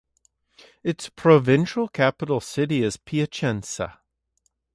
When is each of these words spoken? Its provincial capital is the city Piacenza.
Its 0.81 1.09
provincial 1.09 1.87
capital 1.87 2.39
is 2.39 2.43
the 2.45 2.49
city 2.49 2.89
Piacenza. 3.05 3.99